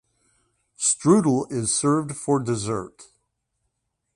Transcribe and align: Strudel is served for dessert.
Strudel 0.79 1.45
is 1.51 1.75
served 1.77 2.15
for 2.17 2.39
dessert. 2.39 3.03